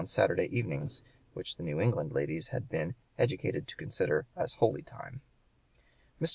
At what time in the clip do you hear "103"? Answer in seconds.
0.03-0.09